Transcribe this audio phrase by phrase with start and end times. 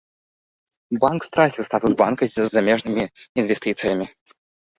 [1.03, 3.03] Банк страціў статус банка з замежнымі
[3.45, 4.05] інвестыцыямі.